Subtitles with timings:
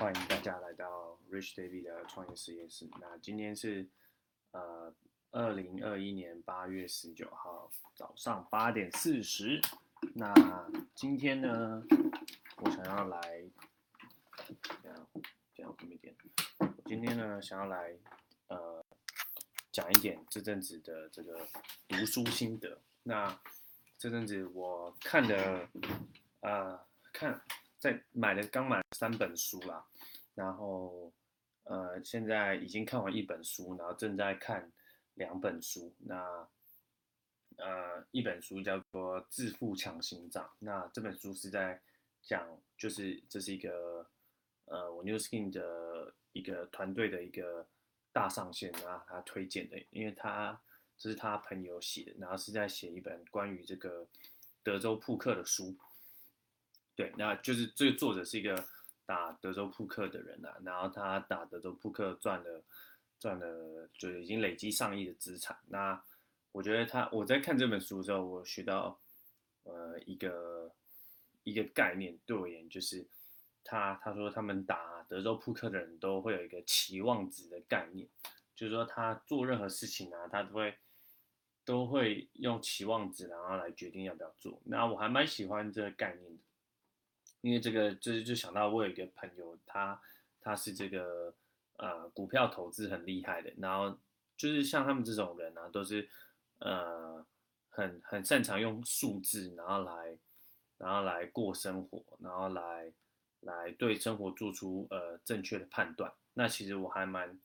[0.00, 2.88] 欢迎大家来到 Rich David 的创业实验室。
[2.98, 3.86] 那今天是
[4.52, 4.94] 呃
[5.30, 9.60] 二零二一年八月十九号早上八点四十。
[10.14, 10.32] 那
[10.94, 11.82] 今天呢，
[12.62, 13.44] 我想要来
[14.82, 15.06] 这样
[15.54, 16.16] 这样一点。
[16.86, 17.94] 今天呢，想要来
[18.48, 18.82] 呃
[19.70, 21.46] 讲一点这阵子的这个
[21.86, 22.80] 读书心得。
[23.02, 23.38] 那
[23.98, 25.68] 这阵子我看的
[26.40, 26.80] 呃
[27.12, 27.38] 看。
[27.80, 29.82] 在买了刚买了三本书啦，
[30.34, 31.10] 然后
[31.64, 34.70] 呃现在已经看完一本书，然后正在看
[35.14, 35.92] 两本书。
[35.98, 36.46] 那
[37.56, 41.80] 呃一本书叫做《致富强心脏》，那这本书是在
[42.20, 42.46] 讲，
[42.76, 44.06] 就是这是一个
[44.66, 47.66] 呃我 New Skin 的一个团队的一个
[48.12, 50.60] 大上线啊，他推荐的，因为他
[50.98, 54.06] 这是他朋友写的，然后是在写一本关于这个
[54.62, 55.74] 德州扑克的书。
[57.00, 58.62] 对，那就是这个作者是一个
[59.06, 62.62] 打德州扑克的人呐，然后他打德州扑克赚了
[63.18, 65.56] 赚了，就已经累积上亿的资产。
[65.68, 65.98] 那
[66.52, 69.00] 我觉得他我在看这本书的时候，我学到
[69.62, 70.70] 呃一个
[71.42, 73.08] 一个概念，对我而言就是
[73.64, 78.06] 他他说他们打德州扑克的人都会有一个期望值的概念，
[78.54, 80.76] 就是说他做任何事情啊，他都会
[81.64, 84.60] 都会用期望值，然后来决定要不要做。
[84.66, 86.42] 那我还蛮喜欢这个概念的。
[87.42, 89.98] 因为这个，就是就想到我有一个朋友，他
[90.42, 91.34] 他是这个
[91.78, 93.98] 呃股票投资很厉害的，然后
[94.36, 96.06] 就是像他们这种人啊，都是
[96.58, 97.24] 呃
[97.70, 100.18] 很很擅长用数字，然后来
[100.76, 102.92] 然后来过生活，然后来
[103.40, 106.12] 来对生活做出呃正确的判断。
[106.34, 107.40] 那其实我还蛮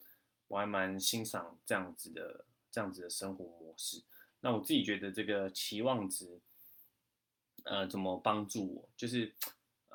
[0.50, 4.04] 我还蛮欣赏这样子的这样子的生活模式。
[4.42, 6.42] 那我自己觉得这个期望值
[7.64, 9.34] 呃怎么帮助我，就是。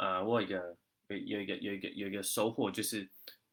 [0.01, 0.75] 呃，我有一个
[1.09, 3.07] 有有一个有一个有一个收获，就是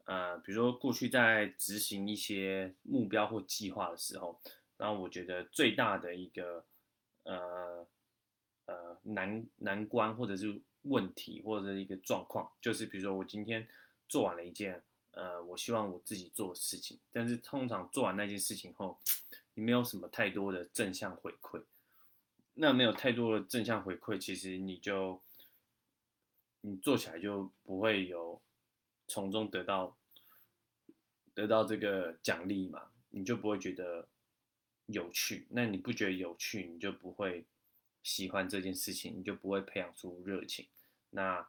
[0.06, 4.40] 呃，比如说过去在执行一些目标或计划的时候，
[4.78, 6.64] 然后我觉得最大的一个
[7.24, 7.86] 呃
[8.64, 13.68] 呃难难关或者是问题或者一个状况，就是比如说我今天
[14.08, 18.98] 做完了一件呃我希望我自己做的事情，但是通常做完那件事情后，
[19.52, 21.62] 你没有什么太多的正向回馈，
[22.54, 25.20] 那没有太多的正向回馈，其实你就。
[26.60, 28.42] 你做起来就不会有
[29.06, 29.96] 从中得到
[31.32, 32.90] 得到这个奖励嘛？
[33.10, 34.08] 你就不会觉得
[34.86, 35.46] 有趣。
[35.50, 37.44] 那你不觉得有趣，你就不会
[38.02, 40.66] 喜欢这件事情，你就不会培养出热情。
[41.10, 41.48] 那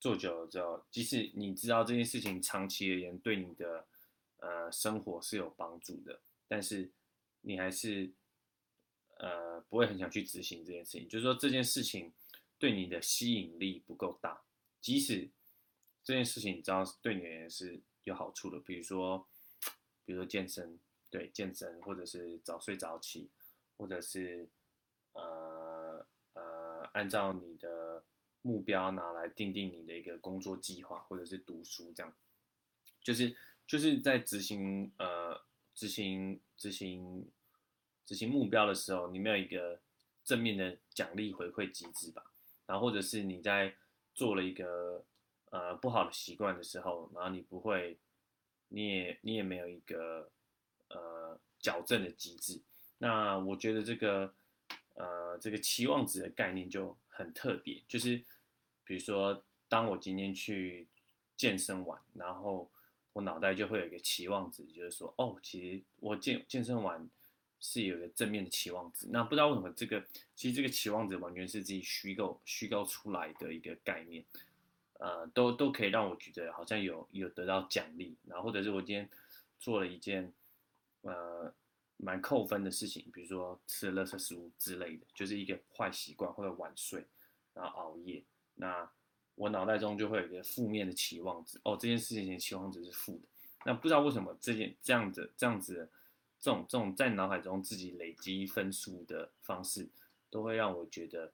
[0.00, 3.86] 做久了之后，即使你知道这件事情长期而言对你的
[4.38, 6.90] 呃生活是有帮助的，但是
[7.42, 8.10] 你还是
[9.18, 11.08] 呃不会很想去执行这件事情。
[11.08, 12.12] 就是说这件事情。
[12.60, 14.42] 对你的吸引力不够大，
[14.82, 15.30] 即使
[16.04, 19.26] 这件事情你知道对你也是有好处的，比如说，
[20.04, 20.78] 比如说健身，
[21.08, 23.30] 对健身，或者是早睡早起，
[23.78, 24.46] 或者是
[25.14, 28.04] 呃呃按照你的
[28.42, 32.14] 目标拿来定定你的一个工作计划，或者是读书这样，
[33.02, 33.34] 就是
[33.66, 35.40] 就是在执行呃
[35.74, 37.26] 执行执行
[38.04, 39.80] 执行目标的时候，你没有一个
[40.22, 42.26] 正面的奖励回馈机制吧？
[42.70, 43.74] 然后或者是你在
[44.14, 45.04] 做了一个
[45.50, 47.98] 呃不好的习惯的时候，然后你不会，
[48.68, 50.30] 你也你也没有一个
[50.88, 52.60] 呃矫正的机制。
[52.98, 54.32] 那我觉得这个
[54.94, 58.22] 呃这个期望值的概念就很特别，就是
[58.84, 60.86] 比如说当我今天去
[61.36, 62.70] 健身完，然后
[63.14, 67.10] 我脑袋就会有一个期望值，就是说哦，其实我健健身完。
[67.60, 70.02] 是有一个正面的期望值，那不知道为什么这个，
[70.34, 74.24] 其实这个期望值完全是自己虚构虚构出来的一个概念，
[74.98, 79.06] 呃，都都可以让我觉得好像有有得到奖励，然后或者是我今天
[79.58, 80.32] 做了一件
[81.02, 81.52] 呃
[81.98, 87.04] 蛮扣分的事情，比如说吃了垃圾食物之类的，就是一个坏习惯或者晚睡，
[87.52, 88.22] 然后熬夜，
[88.54, 88.90] 那
[89.34, 93.28] 我脑袋中就会有一个负面的期望值，哦，这件事情的期望值是负的，
[93.66, 95.86] 那不知道为什么这件这样子这样子。
[96.40, 99.86] 这种这种在脑海中自己累积分数的方式，
[100.30, 101.30] 都会让我觉得，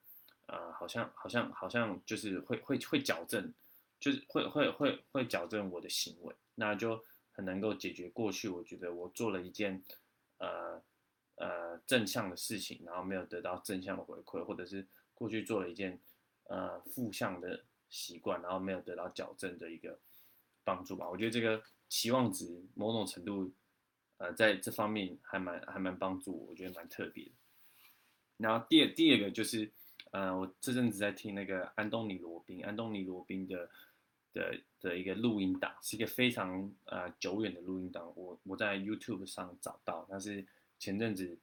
[0.46, 3.54] 呃，好像好像好像就是会会会矫正，
[4.00, 9.80] 就是会会会会矫正我的行为，那就很能够解决过去我觉得我做了一件，
[10.38, 10.82] 呃
[11.36, 16.00] 呃正向的事情，然后没有得到正向的回馈，或者是过去做了一件
[16.48, 20.00] 呃负向的习惯，然后没有得到矫正的一个
[20.64, 21.08] 帮助吧。
[21.08, 23.54] 我觉得这个期望值某种程度。
[24.18, 27.30] 呃，在这方面还蛮还蛮帮助我，我觉得蛮特别的。
[28.38, 29.70] 然后第二第二个就是，
[30.10, 33.70] 呃，我这阵子在听那个安东尼罗宾，安东尼罗宾的
[34.32, 38.12] 的的一个录音档，是一个非常呃久远的录音档。
[38.14, 40.46] 我我在 YouTube 上找到，但是
[40.78, 41.38] 前阵子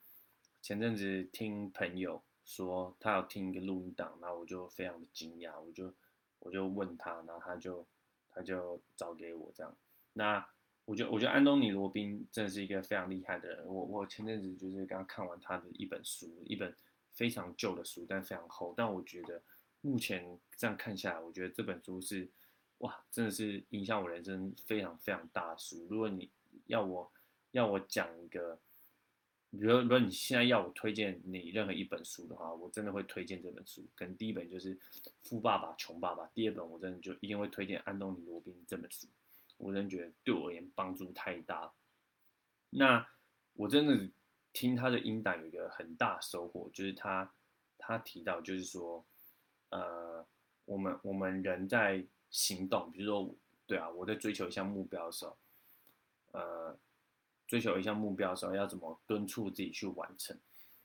[0.62, 5.94] 前阵子听朋友说他要听一个录音档，那我就非常的惊讶，我就
[6.40, 7.86] 我就问他，然后他就
[8.31, 9.75] 他就找给我这样。
[10.14, 10.48] 那
[10.86, 13.66] 我觉得我觉得安东尼罗宾真的是一个非常厉害的人。
[13.66, 16.76] 我我前阵子就是刚看完他的一本书，一本
[17.12, 19.42] 非常旧的书，但非常厚，但我觉得。
[19.86, 22.32] 目前这样看下来，我觉得这本书是，
[22.78, 25.86] 哇，真的是影响我人生非常非常大的书。
[25.90, 26.32] 如果你
[26.68, 27.12] 要我
[27.52, 28.58] 要我讲一个，
[29.52, 33.86] 比如如果你现在要我推荐你任何一本书的话，我真的会推荐这本书。
[33.94, 34.74] 可能第一本就是
[35.22, 39.06] 《富爸爸穷爸爸》，第二本我真的就一定会推荐安东尼罗宾这本书。
[39.63, 41.71] 我真的觉得对我而言帮助太大。
[42.69, 43.07] 那
[43.54, 44.10] 我真的
[44.51, 47.33] 听他的音档有一个很大收获，就是他
[47.77, 49.04] 他提到就是说。
[49.75, 50.24] 呃，
[50.65, 55.36] 我们我们人在行动，比如说，对啊，我在追求一项目标的时候，
[56.31, 56.77] 呃，
[57.48, 60.38] 追求一项目标的时候，要怎么敦促自己去完成？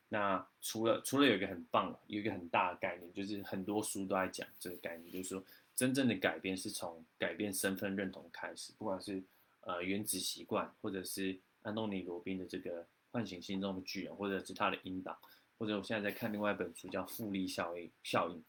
[0.08, 5.44] 那除了除了有一个很棒，有一个很大的概念，就是很多书都在讲这个概念，就是说，
[5.78, 9.22] 真正的改变是从改变身份认同开始，不管是
[9.60, 15.16] 呃原子习惯，或者是安东尼罗宾的这个唤醒心中的巨人，或者是他的引导，
[15.56, 18.42] 或者我现在在看另外一本书叫复利效应效应。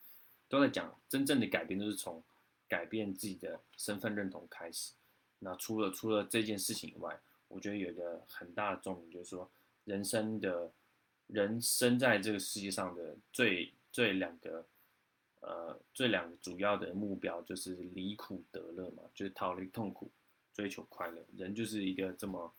[0.48, 2.24] 都在讲真正的改变，都是从
[2.68, 4.94] 改变自己的身份认同开始。
[5.38, 7.16] 那除了除了这件事情以外，
[7.48, 9.48] 我觉得有一个很大的重点，就是说
[9.86, 10.72] 人生的，
[11.28, 14.66] 人生在这个世界上的最最两个，
[15.40, 20.12] 呃，最两个主要的目标就是离苦得乐嘛，就是逃离痛苦，
[20.54, 21.26] 追求快乐。
[21.38, 22.54] 人就是一个这么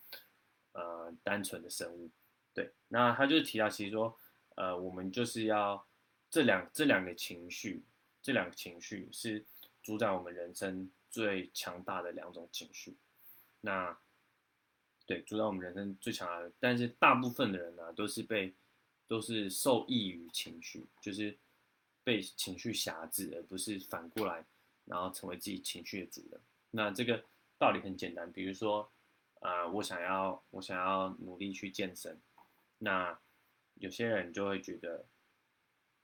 [0.73, 2.09] 呃单纯的生物。
[2.53, 4.17] 对，那他就提到，其实说，
[4.55, 5.85] 呃，我们就是要。
[6.33, 7.83] 这两这两个情绪，
[8.21, 9.45] 这两个情绪是
[9.83, 12.95] 主宰我们人生最强大的两种情绪。
[13.59, 13.99] 那
[15.05, 18.55] 对，主宰我们人生最强大的，但是大部分的人呢，都是被
[19.09, 21.37] 都是受益于情绪，就是
[22.03, 24.45] 被情绪辖制，而不是反过来，
[24.85, 26.39] 然后成为自己情绪的主人。
[26.71, 27.23] 那这个
[27.57, 28.89] 道理很简单，比如说，
[29.39, 32.19] 啊，我想要我想要努力去健身，
[32.77, 33.19] 那
[33.75, 35.05] 有些人就会觉得。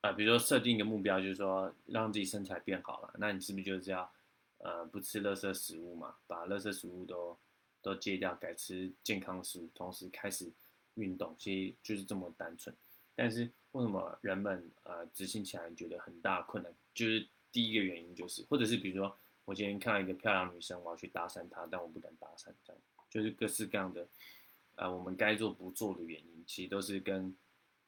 [0.01, 4.09] 啊，比如说设定一个目标，就是说让自己身材变好了，那你是不是就是要，
[4.59, 7.35] 呃，不吃垃圾食物嘛，把垃圾食物都
[7.81, 10.53] 都戒掉，改吃健康食物，同时开始
[10.93, 12.73] 运动，其实就是这么单纯。
[13.17, 16.73] 但是为什么人们呃执行起来觉得很大困难？
[16.93, 24.07] 就是第一个原因就是，或者是比如说我今天看到一个漂亮女生，我要去搭讪她，但我不敢搭讪，这样就是各式各样的，
[24.75, 27.35] 呃，我们该做不做的原因，其实都是跟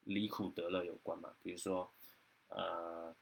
[0.03, 1.89] 离苦得乐有关嘛，比如说。
[2.51, 3.15] 呃，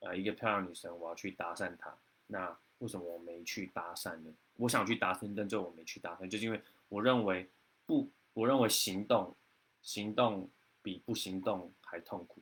[0.00, 1.96] 呃，一个漂亮女生，我要去搭讪她。
[2.26, 4.30] 那为什么我没去搭讪呢？
[4.58, 6.60] 我想去搭讪，但最后我没去搭讪，就是因为
[6.90, 7.48] 我认为
[7.86, 9.34] 不，我认为行动，
[9.80, 10.46] 行动
[10.86, 12.40] 比不行动还痛苦。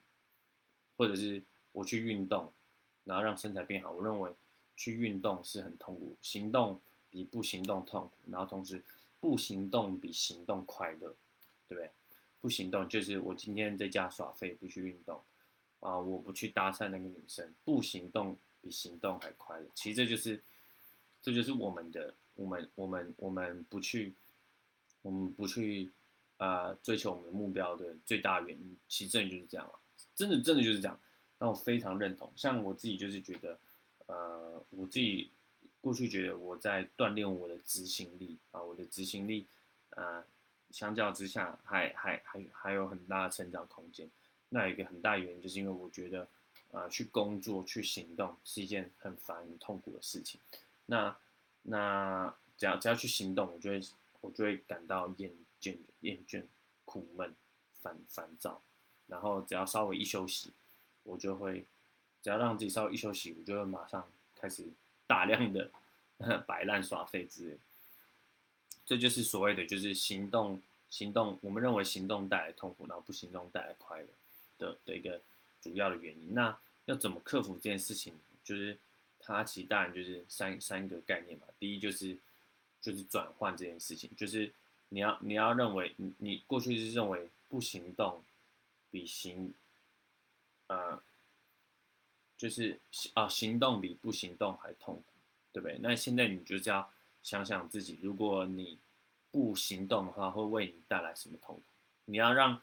[0.99, 1.43] 或者是
[1.73, 2.53] 我去运动，
[3.05, 4.31] 然后让身材变好，我认为
[4.77, 6.15] 去运动是很痛苦。
[6.21, 8.85] 行动比不行动痛苦，然后同时
[9.19, 11.17] 不行动比行动快乐，
[11.67, 11.91] 对不对？
[12.43, 15.19] 不行动就是我今天在家耍废，不去运动。
[15.81, 15.99] 啊！
[15.99, 19.67] 我不去搭讪那个女生，不行动比行动还快乐。
[19.75, 20.43] 其实这就是，
[21.21, 24.15] 这就是我们的，我们我们我们不去，
[25.03, 25.93] 我们不去，
[26.45, 29.73] 呃，追求我们的目标的最大原因，其实真的就是这样了。
[30.15, 31.01] 真的真的就是这样。
[31.39, 32.31] 那我非常认同。
[32.37, 33.59] 像我自己就是觉得，
[34.07, 35.31] 呃，我自己
[35.81, 39.47] 过去觉得我在锻炼我的执行力啊，我的执行力，
[39.91, 40.23] 呃，
[40.71, 44.07] 相较之下还还还还有很大的成长空间。
[44.51, 46.29] 那有一个很大原因，就是因为我觉得，
[46.73, 50.39] 呃，去工作、去行动是一件很烦、很痛苦的事情。
[50.85, 51.17] 那
[51.63, 53.81] 那只要只要去行动，我就会
[54.21, 55.31] 我就会感到厌
[56.01, 56.43] 厌倦、
[56.85, 57.35] 苦闷、
[57.81, 58.61] 烦烦躁。
[59.07, 60.51] 然后只要稍微一休息，
[61.03, 61.65] 我就会
[62.23, 64.65] 只要让自己稍微一休息，我就会马上开始
[65.07, 65.71] 大量的
[66.47, 67.59] 摆烂耍废之类。
[68.87, 74.09] 这就是所谓的，就是行动行动，我们认为行动带来痛苦，然后不行动带来快乐。
[74.57, 75.21] 的的一个
[75.61, 78.15] 主要的原因，那要怎么克服这件事情？
[78.45, 78.79] 就是
[79.19, 81.47] 它其实当然就是三三个概念嘛。
[81.59, 82.17] 第一就是
[82.81, 84.53] 就是转换这件事情，就是
[84.95, 88.23] 你要你要认为你你过去是认为不行动
[88.93, 89.53] 比行
[90.69, 91.03] 呃
[92.39, 92.79] 就是
[93.15, 95.03] 啊行动比不行动还痛苦，
[95.53, 95.77] 对不对？
[95.81, 96.89] 那现在你就是要
[97.25, 98.79] 想想自己，如果你
[99.33, 101.63] 不行动的话，会为你带来什么痛苦？
[102.05, 102.63] 你要让。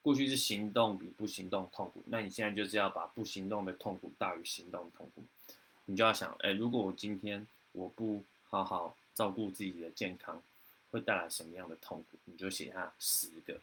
[0.00, 5.22] 过去是行动比不行动痛苦，那你现在就是要把不行动的痛苦大于行动的痛苦。
[5.84, 10.40] 你就要想，哎，如果我今天我不好好照顾自己的健康，
[10.90, 12.18] 会带来什么样的痛苦？
[12.24, 13.60] 你就写下十个。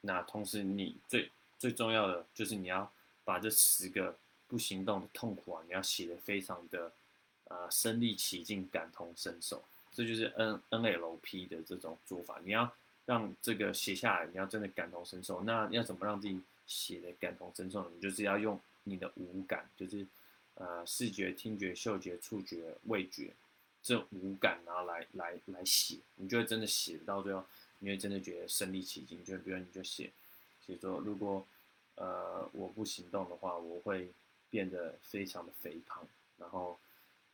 [0.00, 2.90] 那同时，你最最重要的就是你要
[3.24, 6.92] 把这十个不行动的痛苦啊，你要写的非常的
[7.44, 9.62] 呃身临其境、感同身受。
[9.92, 12.40] 这就是 N N L P 的这种做法。
[12.44, 12.72] 你要
[13.06, 15.42] 让这个写下来，你要真的感同身受。
[15.42, 17.90] 那要怎么让自己写的感同身受呢？
[17.94, 20.06] 你就是要用你的五感，就是
[20.54, 23.32] 呃视觉、听觉、嗅觉、触觉、味觉
[23.88, 27.42] 这五感，然后来来来写，你就会真的写到最后。
[27.78, 30.10] 你会真的觉得身临其境，就比如你就写，
[30.66, 31.46] 写说如果
[31.94, 34.10] 呃我不行动的话，我会
[34.50, 36.04] 变得非常的肥胖，
[36.38, 36.78] 然后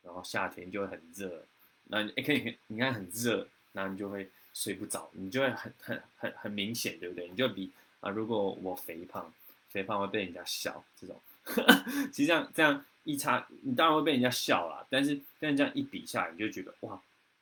[0.03, 1.43] 然后夏天就会很热，
[1.85, 7.27] 那你可以你看很热，那你就会睡不着，你就会很很很很明显，对不对？
[7.27, 9.33] 你就比啊如果我肥胖，
[9.69, 11.19] 肥胖会被人家笑这种，
[12.13, 17.01] 其实这样这样一差，你当然会被人家笑啦，但是但这样一比下来，你就觉得哇，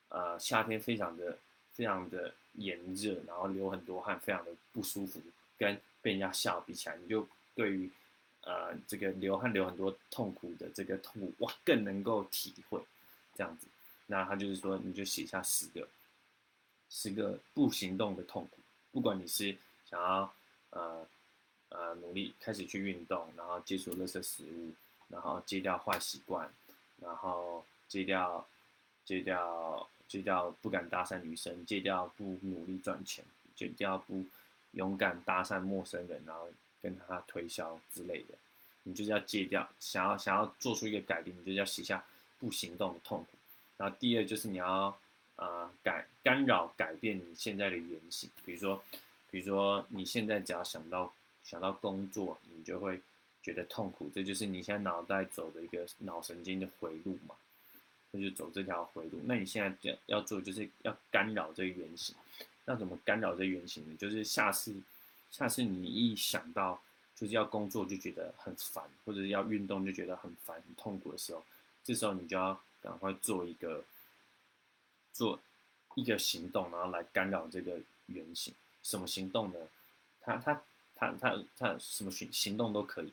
[0.10, 1.40] 呃夏天非常的
[1.74, 2.32] 非常的。
[2.56, 5.20] 炎热，然后流很多汗，非常的不舒服，
[5.58, 7.90] 跟被人家笑比起来，你就对于
[8.42, 12.80] 呃这个流汗流很多痛苦的这个痛苦哇，更能够体会
[13.36, 13.66] 这样子。
[14.06, 15.88] 那他就是说，你就写下十个
[16.92, 18.60] 十个不行动的痛苦，
[18.92, 19.58] 不管你是
[19.90, 20.32] 想要
[20.70, 21.08] 呃
[21.70, 24.76] 呃努力开始去运动，然后接触垃圾食物，
[25.14, 26.52] 然后戒掉坏习惯，
[27.00, 28.46] 然后戒掉
[29.06, 29.88] 戒掉。
[30.06, 34.24] 戒掉不敢搭讪女生，戒掉不努力赚钱，戒掉不
[34.74, 36.48] 勇敢搭讪陌生人，然后
[36.84, 38.36] 跟他推销之类的。
[38.84, 42.04] 你就是要戒掉，想要想要做出一个改变，你就要写下
[42.38, 43.28] 不行动的痛苦。
[43.78, 44.96] 然后第二就是你要
[45.38, 48.84] 呃改干扰改变你现在的原型，比如说
[49.32, 51.12] 比如说你现在只要想到
[51.44, 53.02] 想到工作，你就会
[53.44, 57.36] 觉得痛苦，这就是你现在脑袋走的一个脑神经的回路嘛。
[58.16, 59.20] 那就走这条回路。
[59.26, 62.16] 那你现在要要做，就是要干扰这个原型。
[62.64, 63.96] 那怎么干扰这个原型呢？
[63.98, 64.74] 就是下次，
[65.32, 66.82] 下次你一想到
[67.16, 71.44] 就是要工作就觉得很烦，或者要运动就觉得很烦、很痛苦的时候，
[71.84, 73.84] 这时候你就要赶快做一个
[75.12, 75.40] 做
[75.96, 78.54] 一个行动，然后来干扰这个原型。
[78.84, 79.60] 什么行动呢？
[80.22, 80.62] 他他
[80.96, 83.12] 他他他什么行行动都可以。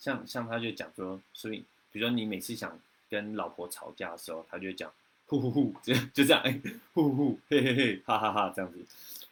[0.00, 2.76] 像像他就讲说，所以比如说你每次想。
[3.10, 4.88] 跟老婆吵架的时候，他就讲
[5.26, 6.60] 呼呼呼，就就这样，哎，
[6.94, 8.78] 呼呼呼，嘿嘿嘿，哈哈哈，这样子，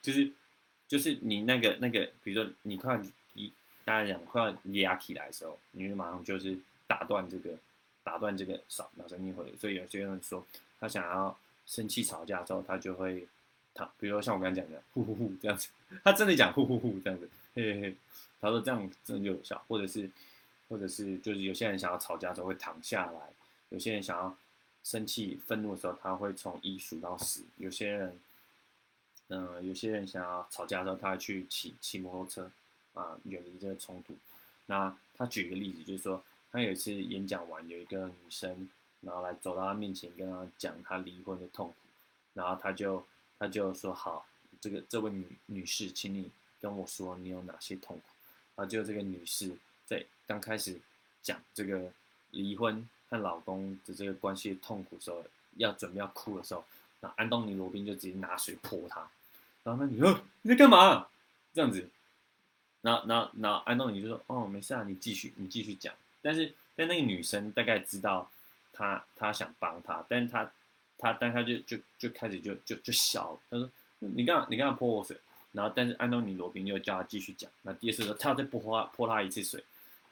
[0.03, 0.29] 就是
[0.89, 3.01] 就是你那个那个，比如说你快
[3.35, 3.53] 一
[3.85, 6.59] 大家讲快要压起来的时候，你就马上就是
[6.89, 7.51] 打断这个
[8.03, 9.57] 打断这个少脑神经回路。
[9.61, 10.45] 所以有些人说
[10.81, 13.29] 他想要生气吵架之后，他就会
[13.75, 15.69] 他，比如说像我刚刚讲的呼呼呼这样子，
[16.03, 17.95] 他真的讲呼呼呼这样子，嘿嘿嘿，
[18.41, 20.11] 他说这样真的就有效，或者是
[20.69, 23.21] 或者是就是有些人想要吵架的时候会躺下来。
[23.71, 24.37] 有些人想要
[24.85, 27.43] 生气、愤怒的时候，他会从一数到十。
[27.57, 28.21] 有些人，
[29.29, 32.51] 嗯，有些人想要吵架的时候，他会去骑骑摩托车，
[32.95, 34.17] 啊，远离这个冲突。
[34.67, 38.69] 那他举一个例子，就是说，他有一次演讲完，有一个女生，
[39.01, 41.75] 然后来走到他面前，跟他讲他离婚的痛苦。
[42.35, 43.05] 然后他就
[43.39, 44.27] 他就说：“好，
[44.61, 48.03] 这个这位女女士，请你跟我说你有哪些痛苦。”
[48.57, 49.57] 然后就这个女士
[49.89, 50.79] 在刚开始
[51.23, 51.91] 讲这个
[52.31, 52.89] 离婚。
[53.11, 55.25] 和老公的这个关系痛苦时候，
[55.57, 56.63] 要准备要哭的时候，
[57.01, 59.01] 那安东尼罗宾就直接拿水泼他，
[59.65, 61.09] 然后那女说你在干嘛？
[61.55, 61.89] 这样子，
[62.83, 65.95] 然后然后然后安东尼就说哦没事啊，你继续你继续讲。
[66.21, 68.31] 但是但那个女生大概知道
[68.75, 70.53] 他他想帮他，但是他
[70.99, 75.17] 他但他就就就开始就就就笑，他说你干你干嘛泼我水？
[75.53, 77.51] 然后但是安东尼罗宾又叫他继续讲。
[77.63, 79.65] 那第二次说他要再泼他泼他一次水，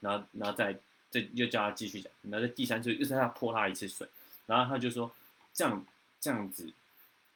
[0.07, 0.79] 然后然后再。
[1.09, 4.07] 再又叫他继续讲，然后在第三次又是他泼他一次水，
[4.45, 5.11] 然后他就说
[5.55, 5.87] 这样
[6.21, 6.69] 这样子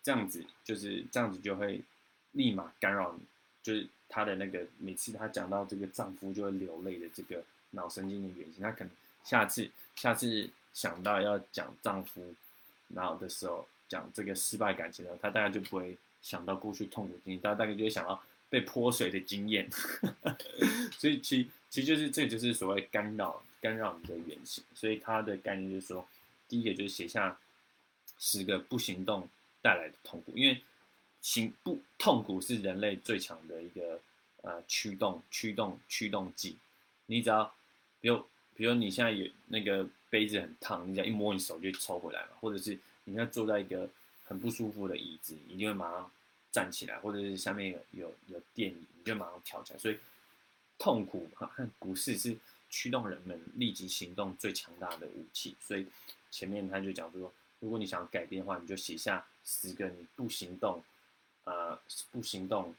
[0.02, 1.80] 这样子就是这样子就会
[2.32, 3.20] 立马干扰你，
[3.62, 8.90] 就是他的那个每次他讲到这个丈夫就会流泪的这个脑神经的原型，他可能
[9.24, 12.34] 下次下次想到要讲丈夫
[12.88, 19.70] 然后的时候讲这个失败感情的时候，他大概就不会想到过去痛苦经历，他大概就会想到被泼水的经验，
[20.98, 23.42] 所以其其实就是这就是所谓干扰。
[23.62, 26.08] 干扰你的原型，所以它的概念就是说，
[26.48, 27.38] 第一个就是写下
[28.18, 29.28] 十个不行动
[29.60, 30.58] 带来的痛苦，因为
[31.20, 34.00] 行不痛苦是人类最强的一个
[34.40, 36.56] 呃驱动驱动驱动剂。
[37.04, 37.54] 你只要，
[38.00, 38.24] 比如
[38.54, 42.70] 比如你现在有那个杯子很烫，你只要一摸你手就抽回来嘛，或者是
[43.04, 43.86] 你现在坐在一个
[44.24, 46.10] 很不舒服的椅子，你一定会马上
[46.50, 49.78] 站起来，或者是下面有有有电，你就马上跳起来。
[49.78, 49.98] 所以
[50.80, 52.36] 痛苦和 不是是。
[52.72, 55.84] 驱动人们立即行动最强大的武器，所以
[56.30, 60.80] 前面他就讲说，如果你想改变的话，你就写下十个你不行动，
[61.42, 61.76] 呃，
[62.12, 62.72] 不行动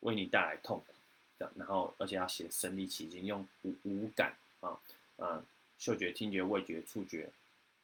[0.00, 0.92] 为你带来痛苦，
[1.38, 4.76] 这样，然后而且要写身临其境，用五五感啊，
[5.14, 5.44] 呃，
[5.78, 7.30] 嗅觉、听觉、味觉、触觉，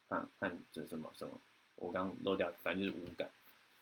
[0.09, 1.39] 看看这什么什么，
[1.77, 3.29] 我刚漏掉，反正就是五感，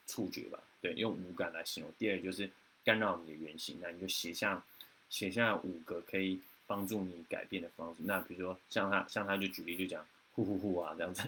[0.05, 1.91] 触觉吧，对，用五感来形容。
[1.97, 2.47] 第二就是
[2.83, 4.63] 干扰你的原型，那你就写下
[5.13, 7.97] 写下五个可以帮助你改变的方式。
[7.99, 10.03] 那比如说像他像他就举例就讲。
[10.35, 11.21] 呼呼呼啊，这样子，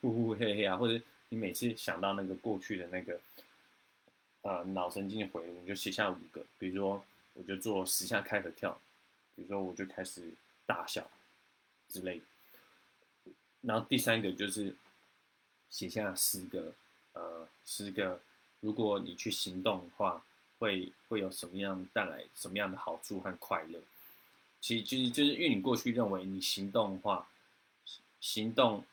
[0.00, 3.20] 呼呼嘿嘿啊，或者你每次想到那个过去的那个，
[4.42, 8.80] 呃，脑神经回路，你就写下五个，比如说我就做十下开合跳，
[9.34, 10.32] 比如说我就开始
[10.64, 11.10] 大笑
[11.88, 12.22] 之类，
[13.62, 14.76] 然后第三个就是
[15.68, 16.72] 写下十个，
[17.14, 18.20] 呃，十个，
[18.60, 20.24] 如果你去行动的话，
[20.60, 23.80] 会会有什么样带来什么样的好处和快乐？
[24.60, 27.26] 其实其实就是因为你过去认为你行动的话。
[28.22, 28.84] 行动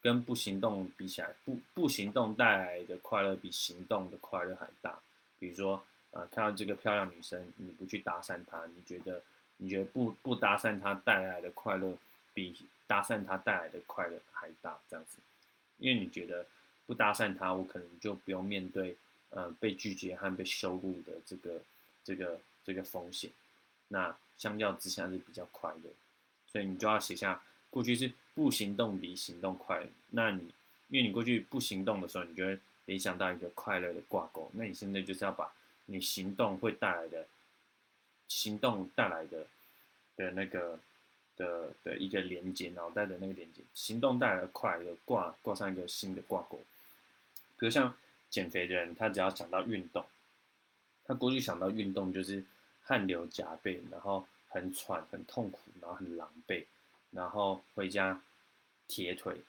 [0.00, 4.98] 跟不行动比起来，不不行动带来的快乐比行动的快乐还大。
[5.38, 9.22] 比如说，呃，看到这个漂亮女生，你不去搭讪她，你觉得
[9.58, 11.94] 你觉得不不搭讪她带来的快乐
[12.32, 15.18] 比搭讪她带来的快乐还大，这样子，
[15.76, 16.46] 因为你觉得
[16.86, 18.96] 不搭讪她，我可能就不用面对
[19.32, 21.60] 呃被拒绝和被羞辱的这个
[22.04, 23.30] 这个这个风险。
[23.88, 25.90] 那相较之下是比较快的，
[26.46, 27.42] 所以你就要写下。
[27.68, 30.52] 过去是不行动比行动快，那你
[30.88, 35.50] 因为你过去不行动的时候，你就会联想到一个快乐的挂钩，那你现在就是要把
[35.86, 37.26] 你行动会带来的，
[38.28, 39.46] 行动带来的
[40.16, 40.78] 的那个
[41.34, 46.62] 的的一个连接，脑袋的那个连接，行动带来的快乐挂挂上一个新的挂钩。
[47.58, 47.96] 比如像
[48.32, 50.04] 减肥的人，他只要想到运动，
[51.04, 52.42] 他过去想到运动就是
[52.82, 56.64] 汗流浃背，然后很喘、很痛苦，然后很狼狈。
[57.10, 58.22] 然后回家，
[58.88, 59.42] 铁腿，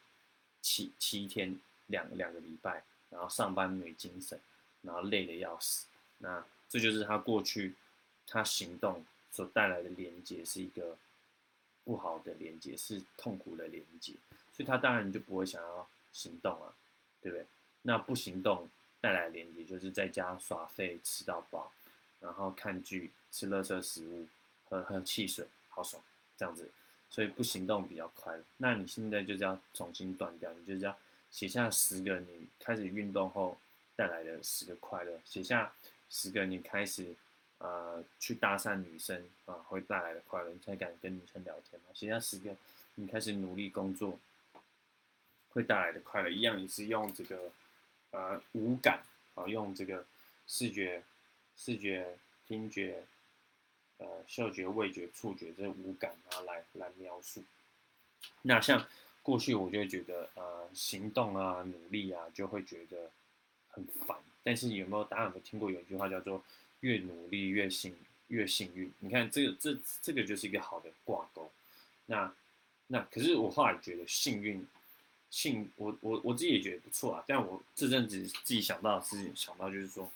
[0.61, 4.37] 七七天两两个礼拜，然后上班没精神，
[4.81, 5.87] 然后累得要死。
[6.17, 7.73] 那这就是他过去
[8.27, 10.97] 他行动所带来的连接，是一个
[11.85, 14.11] 不好的连接，是痛苦的连接，
[14.51, 16.75] 所以他当然就不会想要行动啊，
[17.21, 17.45] 对不对？
[17.83, 18.67] 那不行动
[18.99, 21.71] 带来连接，就是在家耍废吃到饱，
[22.19, 24.27] 然后看剧吃垃圾食物，
[24.67, 26.01] 喝喝汽水，好爽，
[26.35, 26.69] 这样子。
[27.09, 30.97] 所以不行动比较快乐那你现在就是要重新断掉，你就是要
[31.29, 33.55] 写下十个你开始运动后
[33.95, 35.71] 带来的十个快乐，写下
[36.09, 37.13] 十个你开始
[37.59, 41.87] 呃去搭讪女生啊会带来的快乐，你才敢跟女生聊天嘛。
[41.93, 42.55] 写下十个
[42.95, 44.17] 你开始努力工作
[45.49, 47.51] 会带来的快乐，一样也是用这个
[48.13, 49.03] 呃五感
[49.35, 50.05] 啊，用这个
[50.47, 51.03] 视觉、
[51.57, 53.03] 视觉、听觉。
[53.99, 57.41] 呃，嗅觉、味觉、触觉这五感，啊来来描述。
[58.41, 58.85] 那像
[59.21, 63.09] 过去，我就会觉得，呃，行动啊、努力啊，就会觉得
[63.69, 64.17] 很烦。
[64.41, 66.43] 但是有没有大家有没有听过有一句话叫做
[66.81, 67.95] “越努力越幸
[68.27, 68.91] 越幸运”？
[68.99, 71.49] 你看这个这这个就是一个好的挂钩。
[72.07, 72.33] 那
[72.87, 74.67] 那可是我后来觉得幸运
[75.41, 77.23] 幸，我我我自己也觉得不错啊。
[77.25, 80.11] 但我这阵子自己想到的事情想到就是说。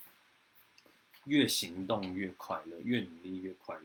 [1.26, 3.82] 越行动越快乐，越努力越快乐。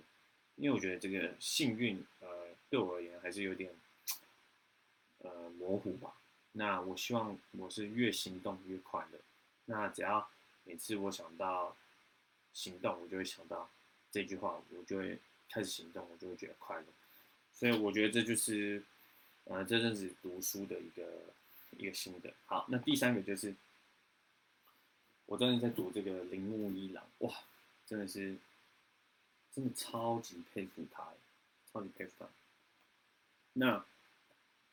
[0.55, 2.29] 因为我觉得这个幸运，呃，
[2.71, 3.75] 对我而言还是有点，
[5.19, 6.15] 呃，模糊吧。
[6.53, 9.19] 那我希望我是越行动越快乐。
[9.65, 10.31] 那只要
[10.63, 11.77] 每次我想到
[12.55, 13.69] 行动，我就会想到
[14.13, 15.19] 这句话，我就会
[15.51, 16.87] 开始行动，我就会觉得快乐。
[17.53, 18.85] 所以我觉得这就是，
[19.45, 21.03] 呃，这阵子读书的一个
[21.79, 22.33] 一个心得。
[22.47, 23.55] 好，那第三个就是。
[25.27, 27.35] 我真的在读这个铃木一郎，哇，
[27.87, 28.37] 真的是，
[29.55, 31.09] 真的超级佩服他，
[31.73, 32.29] 超级佩服他。
[33.55, 33.87] 那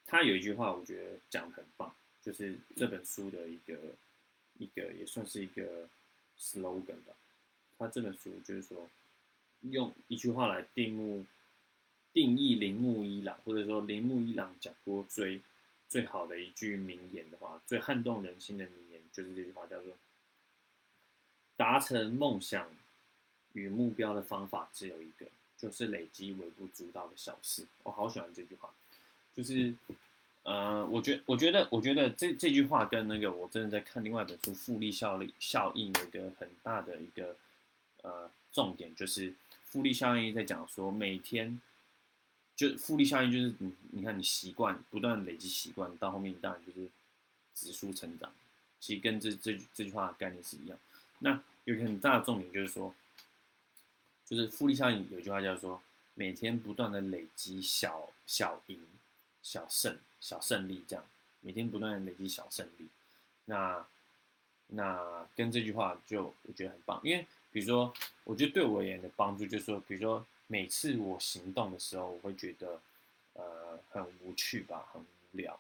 [0.06, 3.78] 他有一句话，我觉得讲的很棒，就是这本书的一个
[4.58, 5.88] 一个也算是一个
[6.38, 7.14] slogan 吧。
[7.78, 8.90] 他这本书就是说，
[9.62, 11.26] 用一句话来定目
[12.20, 15.40] 定义铃木一郎，或者说铃木一郎讲过最
[15.88, 19.96] 最好的一句名言的话，最撼动人心的名言，就是这句话，叫做。
[21.56, 22.70] 达成梦想
[23.54, 25.28] 与目标的方法只有一个，
[25.58, 27.66] 就是累积微不足道的小事。
[27.84, 28.70] 我好喜欢这句话，
[29.34, 29.74] 就是，
[30.44, 37.38] 呃，我觉我觉得我觉得这这句话跟那个我真的在看另外一本书《复利效力效应》有一个很大的一个
[38.02, 41.62] 呃重点，就是复利效应在讲说每天
[42.60, 46.90] 就复利效应就是你你看你习惯不断累积习惯，到后面当然就是
[47.56, 48.30] 指数成长，
[48.82, 50.78] 其实跟这这这句话的概念是一样。
[51.20, 52.94] 那有一个很大的重点就是说，
[54.26, 55.10] 就是复利效应。
[55.10, 55.82] 有句话叫做
[56.16, 58.78] “每天不断的累积小小赢、
[59.42, 61.06] 小胜、小胜利”这样。
[61.40, 62.90] 每天不断的累积小胜利。
[63.46, 63.88] 那
[64.68, 67.94] 那跟这句话就我觉得很棒，因为比如说，
[68.26, 72.82] 我觉得对我而言的帮助就是说，比如说每次我行动的时候，我会觉得
[73.34, 75.60] 呃很无趣吧，很无聊。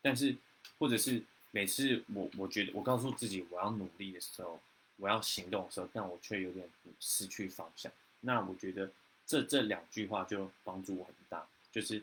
[0.00, 0.36] 但是
[0.78, 1.20] 或者是
[1.50, 4.60] 每次我我觉得我告诉自己我要努力的时候，
[4.96, 6.70] 我要行动的时候，但我却有点
[7.00, 7.90] 失去方向。
[8.20, 8.88] 那我觉得
[9.26, 12.00] 这这两句话就帮助我很大，就是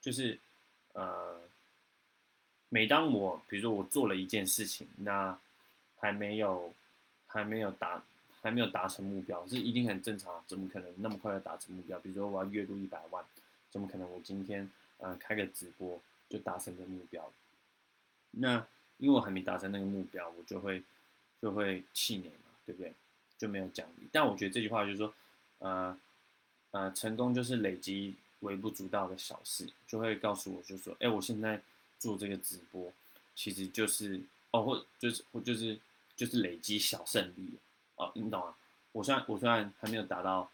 [0.00, 0.36] 就是
[0.94, 1.40] 呃，
[2.68, 5.38] 每当我比如说我做了一件事情，那
[6.00, 6.74] 还没有
[7.28, 8.02] 还没有达
[8.40, 11.98] 还没有达成目标，是一定很正常，怎么可能那么快就达成目标？
[12.00, 13.24] 比如说我要月入一百万，
[13.70, 17.32] 怎么可能我今天呃开个直播就达成这目标？
[18.32, 18.66] 那
[18.98, 20.82] 因为我还没达成那个目标，我就会
[21.40, 22.92] 就会气馁嘛，对不对？
[23.38, 24.08] 就没有奖励。
[24.10, 25.14] 但我觉得这句话就是说。
[25.60, 25.98] 呃，
[26.70, 31.60] 呃，成功就是累积微不足道的小事，就会告诉我，就说，哎，我现在
[31.98, 32.92] 做这个直播，
[33.34, 34.22] 其实就是
[34.52, 35.76] 哦，或就是或就是
[36.14, 37.54] 就是累积小胜利，
[37.98, 38.56] 哦，你懂啊？
[38.92, 40.50] 我虽然我虽然还没有达到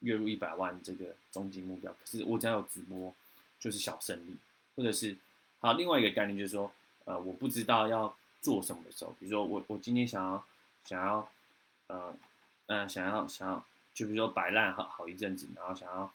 [0.00, 3.14] 月入一百万这个终极目标，可是我只要有直播，
[3.60, 4.36] 就是小胜利，
[4.74, 5.16] 或者是
[5.60, 6.72] 好，另外一个概念就是说，
[7.04, 10.44] 呃，我不知道要做什么的时候，比如说我我今天想要
[10.84, 11.30] 想要，
[11.88, 12.16] 呃，
[12.66, 13.64] 嗯，想要想要。
[13.94, 16.12] 就比如说摆烂好好一阵子，然后想要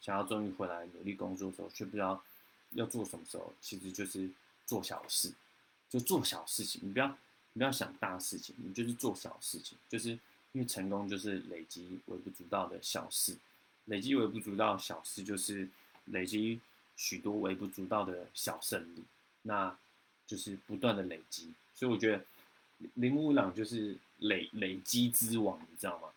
[0.00, 2.20] 想要终于回来努力工作的时候，却不知道
[2.70, 4.28] 要做什么时候，其实就是
[4.66, 5.32] 做小事，
[5.88, 6.80] 就做小事情。
[6.82, 7.16] 你不要
[7.52, 9.76] 你不要想大事情，你就是做小事情。
[9.88, 10.10] 就是
[10.52, 13.36] 因为成功就是累积微不足道的小事，
[13.86, 15.68] 累积微不足道小事就是
[16.06, 16.60] 累积
[16.96, 19.02] 许多微不足道的小胜利，
[19.42, 19.76] 那
[20.26, 21.52] 就是不断的累积。
[21.74, 22.24] 所以我觉得
[22.94, 26.08] 铃木一朗就是累累积之王，你知道吗？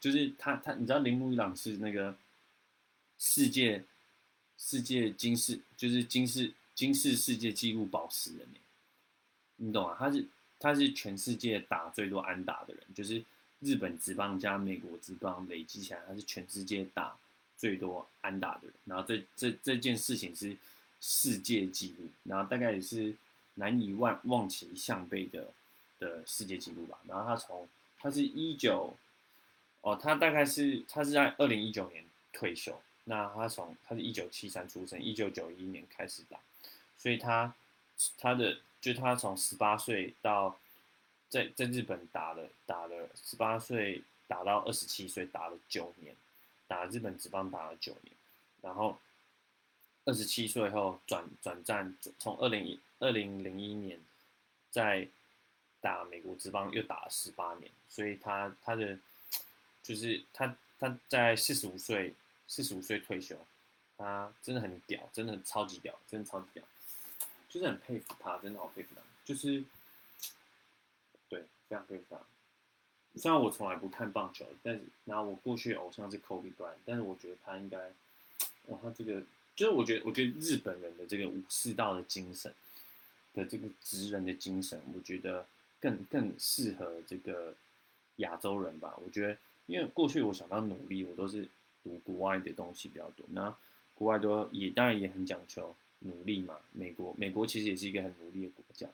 [0.00, 2.16] 就是他，他你知道铃木一朗是那个
[3.18, 3.84] 世界
[4.56, 8.46] 世界金世，就是金世金世世界纪录保持人
[9.56, 9.96] 你懂啊？
[9.98, 10.24] 他是
[10.58, 13.22] 他是全世界打最多安打的人，就是
[13.60, 17.16] 日本职棒加美国职棒累积起来，他是全世界打
[17.56, 18.72] 最多安打的人。
[18.84, 20.56] 然后这这这件事情是
[21.00, 23.14] 世界纪录，然后大概也是
[23.54, 25.48] 难以望望其项背的
[25.98, 26.98] 的世界纪录吧。
[27.06, 27.68] 然后他从
[27.98, 28.96] 他是一九。
[29.80, 36.36] 哦，他大概是他是在二零一九年退休，那他从他是一九七三出生，一九九一年开始打，
[36.98, 37.54] 所以他
[38.18, 40.58] 他的就他从十八岁到
[41.28, 46.14] 在在日本打了打了十八岁打到二十七岁打了九年，
[46.66, 48.14] 打日本职棒打了九年，
[48.62, 48.98] 然后
[50.04, 54.00] 二十七岁后转转战从二零二零零一年
[54.70, 55.08] 在
[55.80, 58.98] 打美国职棒又打了十八年，所以他他的。
[59.80, 62.14] 就是他，他在四十五岁，
[62.46, 63.34] 四十五岁退休，
[63.96, 66.62] 他真的很屌，真的超级屌，真的超级屌，
[67.48, 69.64] 就是很佩服他，真的好佩服他，就是，
[71.28, 72.18] 对，非常佩服他。
[73.16, 77.78] 虽然我从来不看棒球，但是然后我过去偶像是 Kobe Bryant，但是我觉得他应该，
[78.66, 79.22] 哇，他这个
[79.56, 82.54] 就是我觉得，我觉得日本人的这个武士道的精神
[83.34, 85.46] 的这个职人的精神，我觉得
[85.80, 87.54] 更更适合这个
[88.16, 89.36] 亚洲人吧，我觉得。
[89.66, 91.46] 因为过去我想到努力，我都是
[91.84, 93.26] 读国外的东西比较多。
[93.28, 93.54] 那
[93.94, 96.56] 国外都也当然也很讲求努力嘛。
[96.72, 98.86] 美国美国其实也是一个很努力的国家，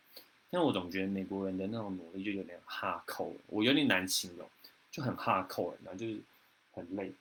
[0.51, 4.49] 但我总觉得美国人的那种努力就有点哈扣，我有点难形容，
[4.91, 6.19] 就很哈扣，然后就是
[6.73, 7.13] 很累。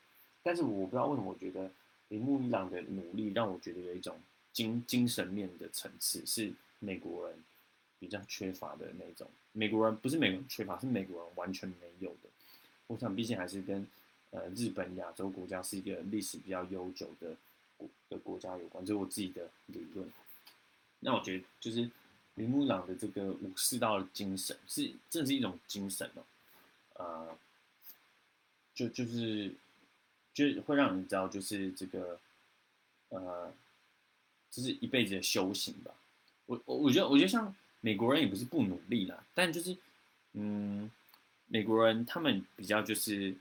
[0.42, 1.72] 但是我不知道为什么，我觉得
[2.10, 4.20] 铃木一朗的努力让我觉得有一种
[4.52, 7.38] 精精神面的层次是美国人
[8.00, 9.28] 比较缺乏的那种。
[9.52, 12.30] 美国人不是美国人缺乏，是美国人完全没有的。
[12.88, 13.88] 我想，毕竟还是跟
[14.32, 17.36] 呃日本、亚洲国家是一个历史比较悠久的
[18.10, 20.12] 的国家有关，这是我自己的理论。
[21.00, 21.90] 那我觉得，就是
[22.36, 26.24] 铃木朗的这个武士道的精神，是这是一种精神哦，
[26.96, 27.38] 呃，
[28.74, 29.54] 就就是
[30.34, 32.20] 就会让人知道，就是这个
[33.10, 33.54] 呃，
[34.52, 35.94] 就是一辈子的修行吧。
[36.46, 39.78] 我我我觉得，我觉得像美国人也不是不努力啦，但就是
[40.34, 40.92] 嗯。
[41.48, 43.36] 美国人他们比较就是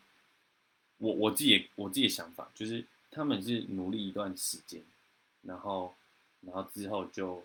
[0.99, 4.83] 我我自己我自己的想法就是他们是努力一段时间，
[5.43, 5.95] 然后
[6.41, 7.45] 然后之后就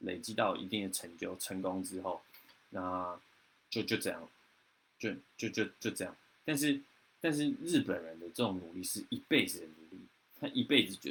[0.00, 2.20] 累积到一定的成就成功之后，
[2.68, 3.18] 那
[3.70, 4.28] 就就这样，
[4.98, 6.14] 就就就就这样。
[6.44, 6.80] 但是
[7.20, 10.06] 但是日本人的这种努力是一辈子的努力，
[10.38, 11.10] 他一辈子就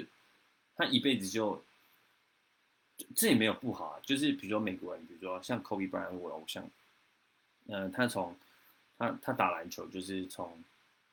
[0.76, 1.64] 他一辈子就
[3.16, 4.00] 这也没有不好啊。
[4.04, 6.70] 就是比如说美国人，比如说像 Kobe Bryant 我偶像，
[7.66, 8.38] 嗯，他从
[8.98, 10.64] 他他打篮球就是从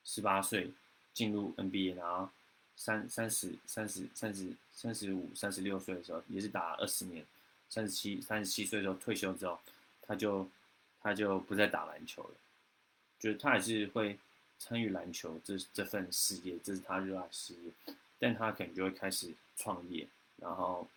[0.05, 0.70] 十八岁
[1.14, 2.31] 进入 NBA，然后
[2.77, 7.25] 三三十三十三十三十五三十六岁的时候也是打二十年，
[7.69, 9.59] 三十七三十七岁的时候退休之后，
[10.03, 10.49] 他就
[11.01, 12.35] 他就不再打篮球了，
[13.19, 14.19] 就是他还是会
[14.59, 20.07] 参与篮球这这份事业，这是他热爱事业，但他可能就会开始创业，
[20.37, 20.89] 然后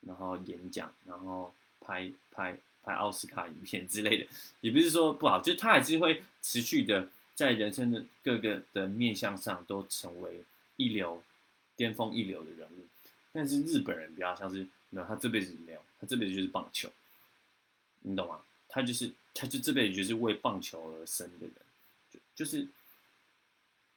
[0.00, 4.26] 然后演讲，然后拍拍拍奥斯卡影片之类的，
[4.60, 10.42] 也不是说不好，就是他还是会持续的在人生的各个的面向上都成为
[10.76, 11.22] 一流、
[11.76, 12.86] 巅峰一流的人物。
[13.32, 16.88] 但是日本人比较像是没有，他这辈子没有，他这辈子就是棒球，
[18.02, 18.40] 你懂吗？
[18.68, 21.54] 他就是他就这辈子就是为棒球而生的人，
[22.12, 22.66] 就就是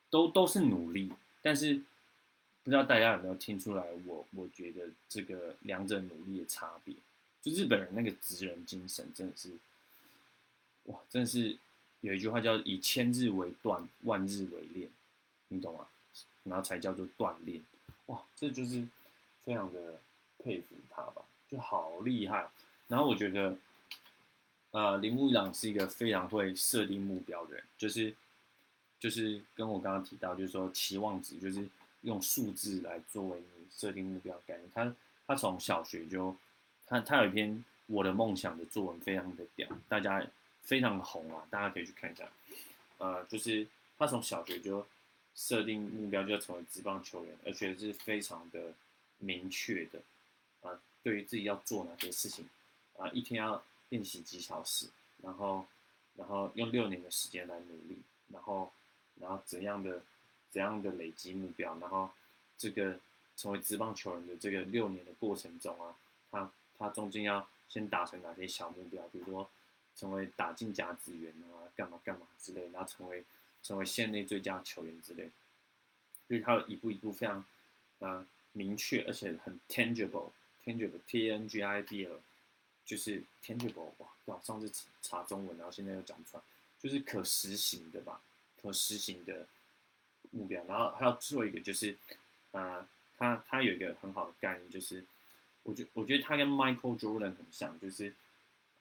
[0.10, 1.12] 都都是努力，
[1.42, 1.76] 但是
[2.64, 3.84] 不知道大家有没有听出来？
[4.06, 6.94] 我我觉得这个两者努力的差别，
[7.42, 9.52] 就日本人那个职人精神真的是，
[10.86, 11.58] 哇，真的是
[12.02, 14.90] 有一句话叫以千日为锻，万日为练，
[15.50, 15.88] 你懂吗？
[16.48, 17.62] 然后才叫做锻炼，
[18.08, 18.88] 哇，这就是。
[19.48, 19.98] 非常的
[20.44, 22.50] 佩服他吧，就好厉害。
[22.90, 23.56] 然后我觉得，
[24.72, 28.14] 呃，铃木朗是一个非常会设定目标的人，就是
[29.00, 31.66] 就是跟我刚刚提到，就是说期望值，就是
[32.02, 34.70] 用数字来作为你设定目标概念。
[34.76, 34.94] 他
[35.26, 36.36] 他从小学就，
[36.86, 40.22] 他他有一篇我的梦想的作文，非常的屌，大家
[40.62, 42.30] 非常的红啊，大家可以去看一下。
[42.98, 43.66] 呃，就是
[43.98, 44.86] 他从小学就
[45.38, 48.74] 设定目标，就要成为职棒球员，而且是非常的。
[49.20, 50.00] 明确的，
[50.62, 52.48] 啊，对于自己要做哪些事情，
[53.00, 54.86] 啊，一天要练习几小时，
[55.24, 55.66] 然后，
[56.16, 57.98] 然后用六年的时间来努力，
[58.32, 58.72] 然后，
[59.16, 60.04] 然后怎样的，
[60.52, 62.12] 怎样的累积目标，然后，
[62.60, 63.00] 这个
[63.36, 65.98] 成为职棒球员的这个六年的过程中啊，
[66.30, 69.50] 他他中间要先达成哪些小目标，比如说
[69.96, 73.24] 成为打进甲子园啊，干嘛干嘛之类，然后成为
[73.68, 75.30] 成为县内最佳球员之类，
[76.30, 77.44] 就是他一步一步非常，
[78.00, 78.26] 啊。
[78.54, 82.20] 明确而且很 tangible，tangible，t n g i b l，
[82.84, 84.08] 就是 tangible 哇！
[84.26, 86.44] 哇，上次查中文，然后现在又讲出来，
[86.80, 88.20] 就是可实行的吧？
[88.60, 89.46] 可实行的
[90.32, 90.64] 目标。
[90.66, 91.96] 然后还要做一个，就是
[92.52, 95.06] 啊，他他有一个很好的概念，就是
[95.62, 98.12] 我觉我觉得他跟 Michael Jordan 很像，就是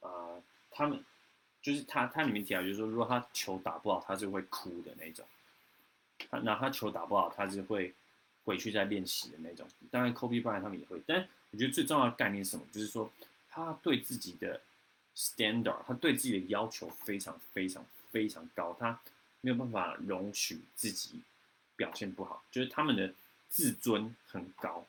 [0.00, 1.04] 啊，他们
[1.66, 5.26] 就是他他里面提到，就是说如果他球打不好，他是会哭的那种。
[6.30, 7.92] 他那他球打不好，他是会。
[8.46, 11.18] 回去再练习的那种，当然 Kobe Bryant 他们也会，但
[11.50, 12.64] 我觉得最重要的概念是什么？
[12.70, 13.12] 就是说
[13.50, 14.60] 他对自己的
[15.16, 19.00] standard，他对自己的要求非常非常非常高，他
[19.40, 21.20] 没有办法容许自己
[21.74, 23.12] 表现不好，就是他们的
[23.48, 24.86] 自尊很高，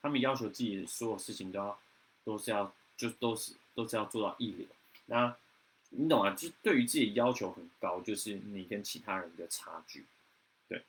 [0.00, 1.78] 他们要求自己的所有事情都要
[2.24, 4.66] 都是要就都是都是要做到一流。
[5.04, 5.36] 那
[5.96, 6.34] 你懂啊？
[6.34, 10.04] 就对于自己要求很高，就是你跟其他人的差距。
[10.68, 10.82] 对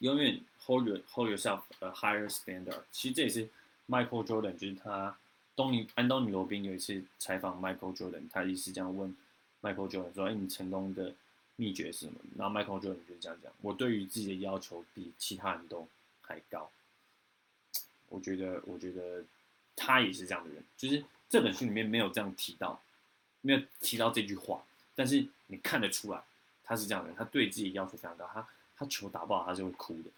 [0.00, 2.82] 永远 hold your hold yourself a higher standard。
[2.90, 3.48] 其实这也是
[3.88, 5.16] Michael Jordan，就是他
[5.54, 9.14] 东尼安东尼罗宾有一次采访 Michael Jordan，他也是这样问
[9.60, 11.14] Michael Jordan 说：“哎，你成功的
[11.56, 15.88] 秘诀是什么？”然后 Michael Jordan 就是这样讲：“我对于自己的要求比其他人都
[16.20, 16.70] 还高。”
[18.08, 19.22] 我觉得，我觉得
[19.76, 20.64] 他也是这样的人。
[20.78, 22.80] 就是这本书里面没有这样提到，
[23.40, 24.62] 没有提到这句话，
[24.94, 26.22] 但是你看得出来
[26.64, 28.46] 他是这样的，他对自己要求非常高，他。
[28.80, 30.10] 他球打不好，他是会哭的，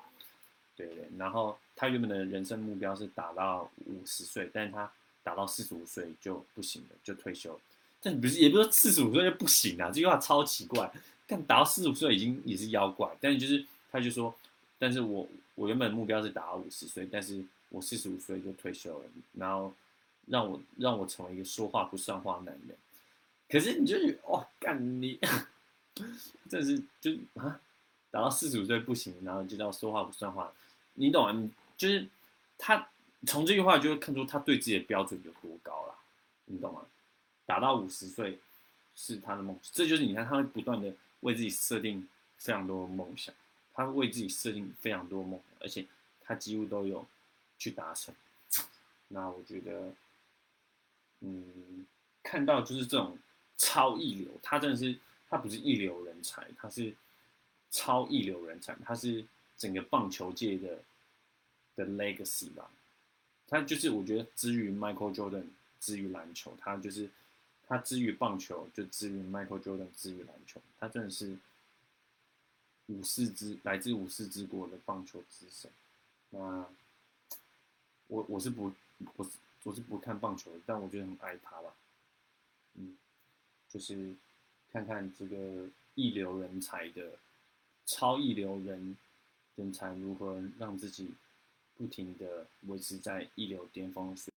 [0.77, 1.09] 对对。
[1.17, 7.59] 然后他原本的人生目标是打到五十岁，但是他打到四十五岁就不行了，就退休。
[8.03, 10.93] 但不是，也不是四十五岁就不行啊，这句话超奇怪。
[11.27, 14.37] 但打到四十五岁已经也是妖怪，但是就是他就说，
[14.79, 19.75] 但是我我原本目标是打到五十岁，但是我四十五岁就退休了，然后
[20.27, 22.77] 让我让我成为一个说话不算话男人。
[23.51, 25.19] 可是你就是哇，干你，
[26.49, 27.61] 真是就啊。
[28.13, 30.53] 打到四十五岁不行，然后就叫说话不算话，
[30.95, 31.33] 你懂啊？
[31.77, 32.09] 就是
[32.59, 32.89] 他
[33.25, 35.95] 从这句话就会看出他对自己的标准有多高了，
[36.47, 36.85] 你懂吗？
[37.47, 38.41] 打到五十岁
[38.97, 43.33] 是他的梦，这就是你看他会不断的为自己设定非常多的梦想，
[43.75, 45.87] 他为自己设定非常多梦，而且
[46.21, 47.07] 他几乎都有
[47.61, 48.13] 去达成。
[49.07, 49.93] 那我觉得，
[51.21, 51.87] 嗯，
[52.25, 53.17] 看到就是这种
[53.61, 56.95] 超一流，他真的是他不是一流人才，他是。
[57.73, 59.25] 超一流人才，他是
[59.57, 60.83] 整个棒球界的
[61.77, 62.69] 的 legacy 吧。
[63.47, 65.45] 他就是我觉得，之于 Michael Jordan，
[65.79, 67.09] 之于篮球，他就是
[67.69, 71.39] 他之于棒球，就之于 Michael Jordan，之于篮球，他真的是
[72.87, 75.71] 五四之来自五四之国的棒球之神。
[76.31, 76.67] 那
[78.09, 78.73] 我我是不
[79.15, 79.31] 我是
[79.63, 81.73] 我是不看棒球的，但我觉得很爱他吧。
[82.75, 82.97] 嗯，
[83.71, 84.15] 就是
[84.73, 87.19] 看看这个一流人才的
[87.87, 88.97] 超一流人
[89.55, 91.15] 人才如何让自己
[91.77, 94.33] 不停的维持在一流巅峰水。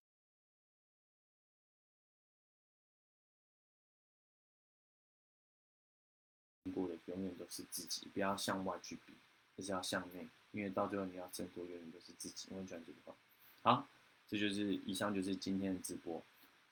[6.72, 9.12] 过的永远都是自己，不要向外去比，
[9.56, 12.48] 而是要向内，因为到最后你要挣脱，永远都是自己。
[12.50, 13.14] 我很喜欢这句话。
[13.62, 13.88] 好，
[14.28, 16.20] 这就是以上就是今天的直播。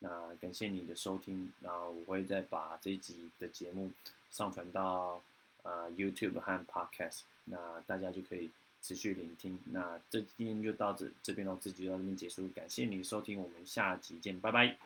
[0.02, 3.90] 那感谢你的收听，那我会再把这一集的节目
[4.32, 5.22] 上传到
[5.62, 8.50] 啊 YouTube 和 Podcast，那大家就可以
[8.82, 9.58] 持续聆听。
[9.70, 14.76] 那这今天就到这这边喽，这集到这边结束，感谢你收听，我们下集见，拜拜。